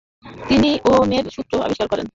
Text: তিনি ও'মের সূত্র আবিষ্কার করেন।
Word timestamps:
তিনি 0.47 0.69
ও'মের 0.85 1.25
সূত্র 1.35 1.53
আবিষ্কার 1.65 1.87
করেন। 1.87 2.07